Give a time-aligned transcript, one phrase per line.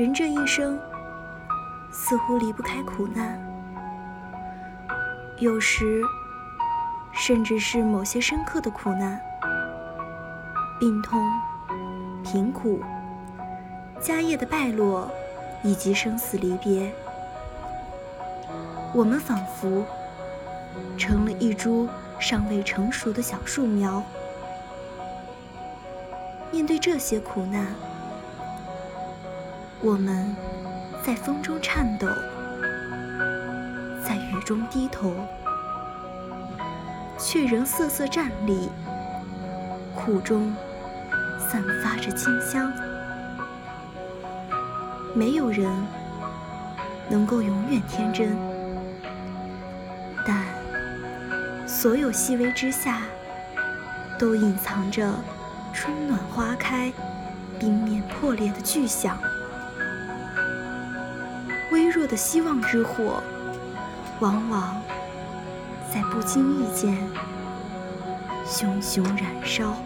[0.00, 0.80] 人这一生
[1.90, 3.38] 似乎离不开苦难，
[5.36, 6.00] 有时
[7.12, 9.20] 甚至是某些深刻的苦难，
[10.78, 11.22] 病痛、
[12.24, 12.80] 贫苦、
[14.00, 15.10] 家业的败落，
[15.62, 16.90] 以及生死离别。
[18.94, 19.84] 我们仿佛
[20.96, 21.86] 成了一株
[22.18, 24.02] 尚未成熟的小树苗，
[26.50, 27.66] 面对这些苦难。
[29.82, 30.36] 我们
[31.02, 32.06] 在风中颤抖，
[34.04, 35.14] 在雨中低头，
[37.18, 38.68] 却仍瑟瑟站立，
[39.94, 40.54] 苦中
[41.50, 42.70] 散发着清香。
[45.14, 45.66] 没有人
[47.08, 48.36] 能够永远天真，
[50.26, 50.44] 但
[51.66, 53.00] 所有细微之下，
[54.18, 55.10] 都隐藏着
[55.72, 56.92] 春暖花开、
[57.58, 59.16] 冰面破裂的巨响。
[61.70, 63.22] 微弱的希望之火，
[64.18, 64.80] 往往
[65.92, 66.96] 在不经意间
[68.44, 69.76] 熊熊燃烧。